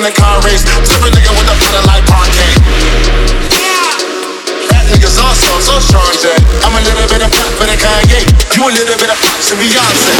In 0.00 0.08
the 0.08 0.16
car 0.16 0.40
race. 0.48 0.64
Different 0.64 1.12
nigga 1.12 1.28
with 1.36 1.52
a 1.52 1.56
feeling 1.60 1.84
like 1.84 2.00
parquet. 2.08 2.56
That 4.72 4.88
niggas 4.88 5.20
also 5.20 5.60
so 5.60 5.76
that 6.24 6.40
I'm 6.64 6.72
a 6.72 6.80
little 6.80 7.04
bit 7.04 7.20
of 7.20 7.28
pop 7.28 7.52
for 7.60 7.68
the 7.68 7.76
Kanye. 7.76 8.24
You 8.56 8.64
a 8.64 8.72
little 8.72 8.96
bit 8.96 9.12
of 9.12 9.18
pop 9.20 9.36
to 9.36 9.54
Beyonce. 9.60 10.16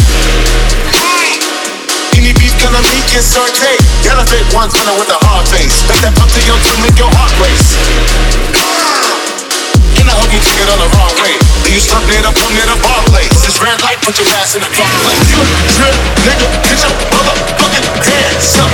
Any 2.12 2.36
beef 2.36 2.52
gonna 2.60 2.84
make 2.92 3.08
it 3.16 3.24
saute. 3.24 3.72
Gotta 4.04 4.28
fit 4.28 4.44
one 4.52 4.68
tunnel 4.68 5.00
with 5.00 5.08
a 5.08 5.18
hard 5.24 5.48
face. 5.48 5.80
Let 5.88 6.04
that 6.04 6.12
pump 6.12 6.28
to 6.28 6.40
your 6.44 6.60
tune 6.60 6.84
make 6.84 7.00
your 7.00 7.08
heart 7.16 7.32
race. 7.40 9.09
And 10.00 10.08
I 10.08 10.16
hope 10.16 10.32
you 10.32 10.40
take 10.40 10.56
it 10.56 10.68
on 10.72 10.80
the 10.80 10.88
wrong 10.96 11.12
way. 11.20 11.36
Do 11.64 11.68
you 11.68 11.80
stop 11.80 12.00
near 12.08 12.24
the 12.24 12.32
pump 12.32 12.56
near 12.56 12.64
the 12.64 12.78
bar 12.80 13.04
place? 13.12 13.28
This 13.44 13.60
red 13.60 13.76
light, 13.84 14.00
put 14.00 14.16
your 14.16 14.24
ass 14.40 14.56
in 14.56 14.64
the 14.64 14.72
dark 14.72 14.88
place. 15.04 15.20
You 15.28 15.44
drip, 15.76 15.96
nigga, 16.24 16.46
get 16.64 16.80
your 16.80 16.94
motherfucking 17.12 17.84
hands 18.00 18.56
up. 18.64 18.72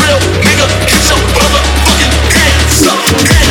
Real 0.00 0.18
nigga, 0.40 0.66
get 0.88 1.02
your 1.04 1.20
motherfucking 1.36 2.14
hands 2.32 2.80
up. 2.88 3.00
Hands 3.28 3.47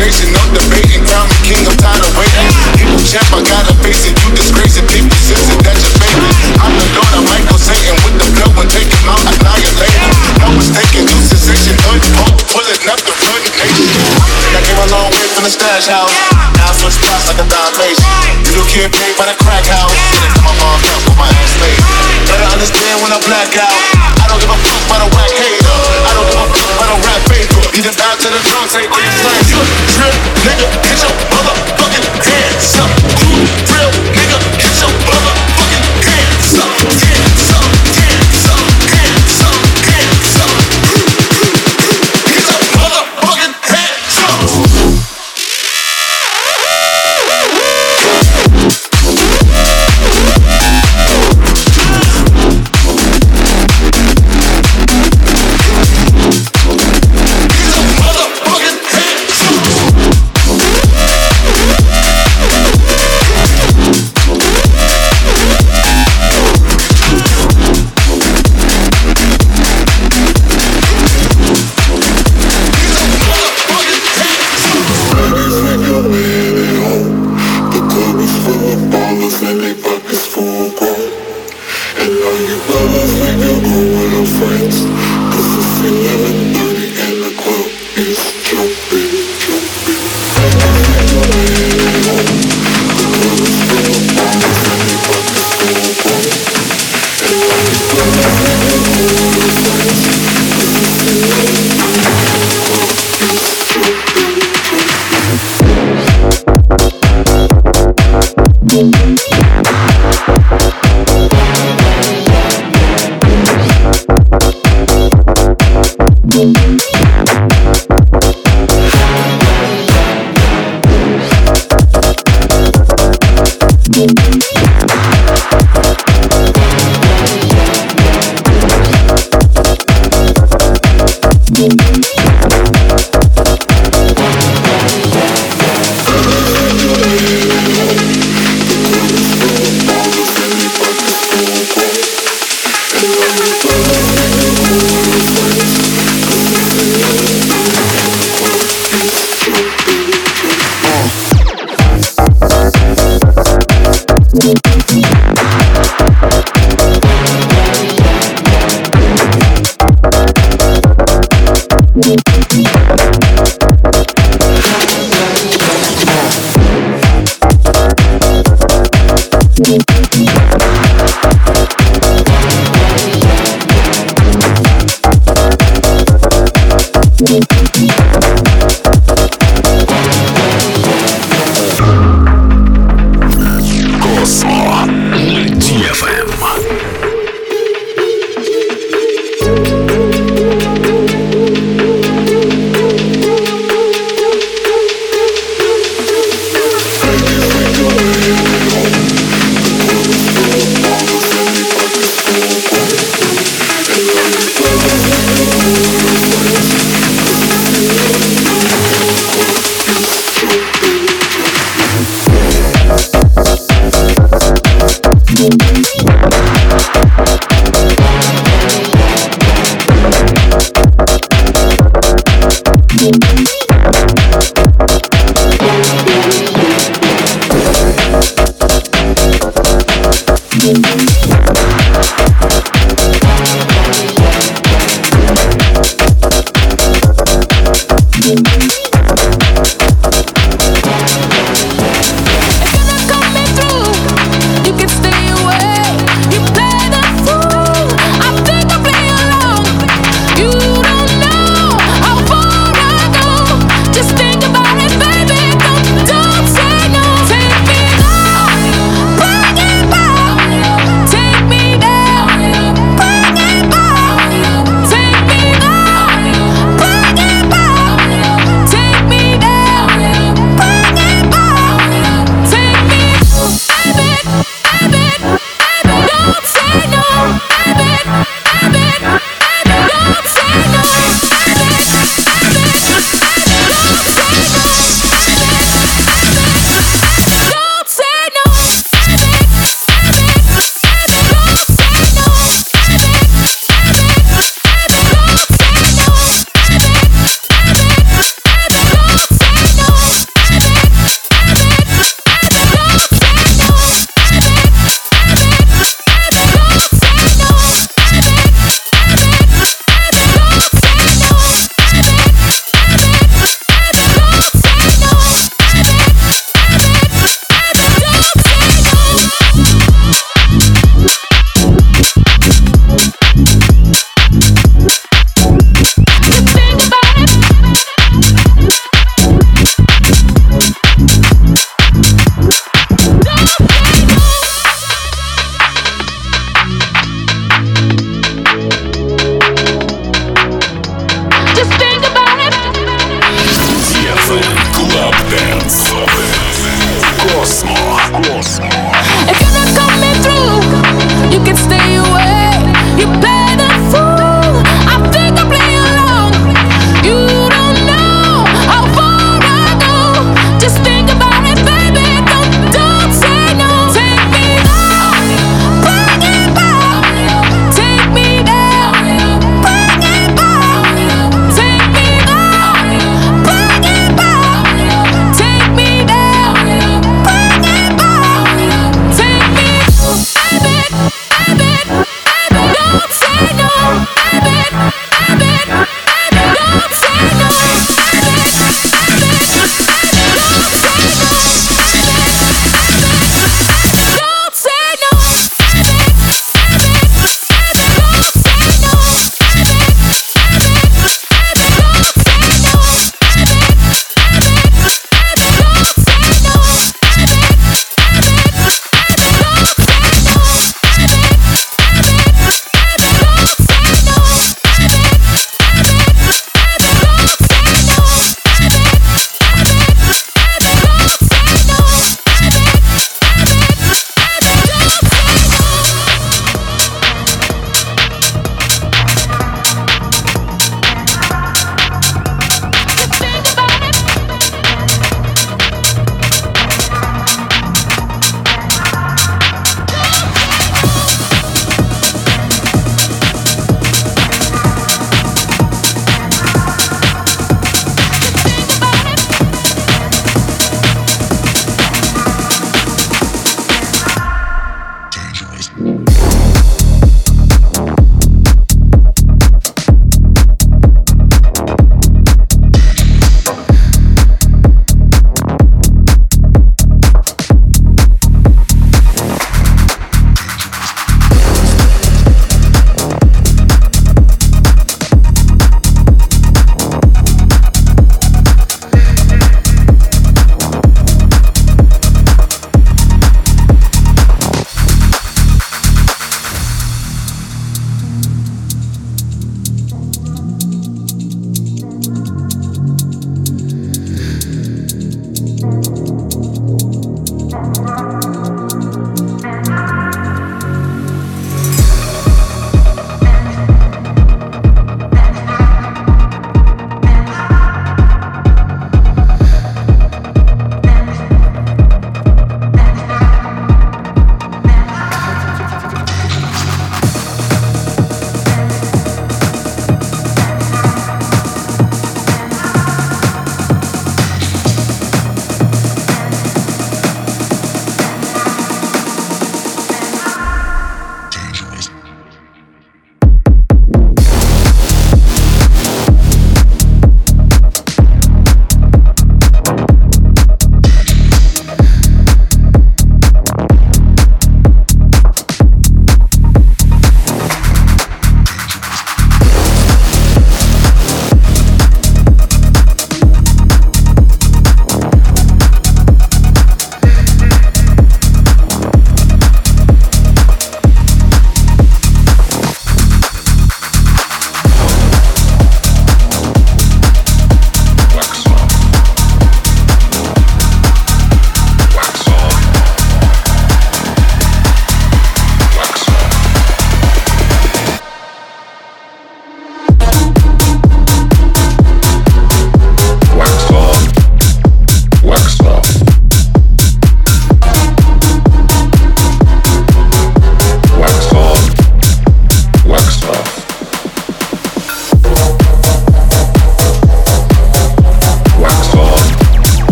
the 0.00 0.08
coronation, 0.08 0.32
no 0.32 0.40
debating. 0.56 1.04
Crown 1.04 1.28
me 1.28 1.36
king, 1.44 1.62
I'm 1.68 1.76
tired 1.76 2.00
of 2.00 2.12
waiting. 2.16 2.48
People 2.76 3.00
champ, 3.04 3.28
I 3.36 3.44
gotta 3.44 3.74
face 3.84 4.08
it. 4.08 4.16
You 4.24 4.32
disgracing 4.32 4.88
people, 4.88 5.12
it 5.12 5.60
that 5.64 5.76
your 5.76 5.92
favorite. 6.00 6.36
I'm 6.60 6.72
the 6.72 6.88
Lord 6.96 7.12
of 7.20 7.24
Michael 7.28 7.60
Satan 7.60 7.96
with 8.04 8.16
the 8.16 8.26
blow 8.40 8.64
and 8.64 8.70
take 8.72 8.88
him 8.88 9.04
out, 9.12 9.20
annihilate 9.28 9.92
him. 9.92 10.10
No 10.40 10.48
mistaken, 10.56 11.04
new 11.04 11.20
sensation, 11.28 11.76
hood, 11.84 12.00
pole, 12.16 12.40
pulling 12.48 12.80
up 12.88 13.00
the 13.04 13.12
hood 13.12 13.44
nation. 13.60 13.88
I 14.56 14.60
came 14.64 14.80
a 14.80 14.88
long 14.88 15.12
way 15.12 15.28
from 15.36 15.44
the 15.44 15.52
stash 15.52 15.92
house. 15.92 16.12
Now 16.56 16.72
I 16.72 16.74
switch 16.80 16.96
spots 16.96 17.28
like 17.28 17.40
a 17.40 17.46
Dalmatian. 17.46 18.08
Little 18.48 18.68
kid 18.72 18.88
paid 18.96 19.14
by 19.20 19.28
the 19.28 19.36
crack 19.44 19.68
house. 19.68 19.92
Didn't 20.16 20.32
come 20.40 20.48
up 20.48 20.60
on 20.64 20.80
up 20.80 21.02
with 21.04 21.18
my 21.20 21.28
ass 21.28 21.52
laid. 21.60 21.80
Better 22.24 22.48
understand 22.56 23.04
when 23.04 23.12
I 23.12 23.20
black 23.28 23.52
out. 23.60 23.99
You 27.80 27.84
just 27.84 27.98
bow 27.98 28.12
to 28.12 28.28
the 28.28 28.36
drum, 28.44 28.68
say 28.68 28.84
oh, 28.84 28.92
things 28.92 29.24
like 29.24 29.40
you 29.48 29.56
drip, 29.96 30.12
nigga, 30.44 30.68
get 30.84 31.00
your 31.00 31.12
motherfucking 31.32 32.04
hands 32.28 32.76
up. 32.76 32.99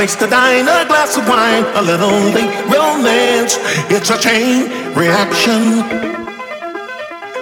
A 0.00 0.86
glass 0.88 1.18
of 1.18 1.28
wine, 1.28 1.64
a 1.76 1.82
little 1.82 2.08
late 2.32 2.56
romance. 2.72 3.60
It's 3.92 4.08
a 4.08 4.16
chain 4.16 4.64
reaction. 4.96 5.84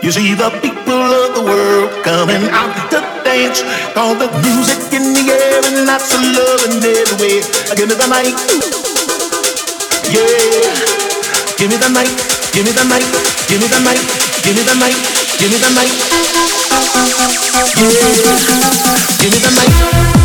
You 0.02 0.10
see 0.10 0.34
the 0.34 0.50
people 0.58 0.98
of 0.98 1.38
the 1.38 1.42
world 1.46 1.90
coming 2.02 2.50
out 2.50 2.74
to 2.90 2.98
dance. 3.22 3.62
All 3.94 4.14
the 4.18 4.26
music 4.42 4.90
in 4.90 5.14
the 5.14 5.30
air 5.30 5.62
and 5.70 5.86
lots 5.86 6.10
of 6.10 6.20
love 6.34 6.66
in 6.66 6.82
every 6.82 7.14
way. 7.22 7.46
Give 7.78 7.86
me 7.86 7.94
the 7.94 8.08
night. 8.10 8.34
Yeah. 10.10 10.74
Give 11.62 11.70
me 11.70 11.78
the 11.78 11.94
night. 11.94 12.10
Give 12.50 12.66
me 12.66 12.72
the 12.74 12.82
night. 12.90 13.06
Give 13.46 13.62
me 13.62 13.68
the 13.70 13.78
night. 13.86 14.02
Give 14.42 14.56
me 14.58 14.62
the 14.66 14.74
night. 14.82 14.98
Give 15.38 15.46
me 15.46 15.58
the 15.62 15.70
night. 15.78 15.94
Yeah. 17.78 18.02
Give 19.22 19.30
me 19.30 19.38
the 19.46 19.50
night. 19.54 20.17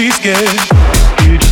be 0.00 0.10
scared. 0.10 1.49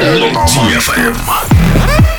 DFM. 0.00 2.09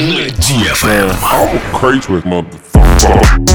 DFM. 0.00 1.10
I'm 1.22 1.74
crazy 1.74 2.10
with 2.10 2.24
motherfucker. 2.24 3.49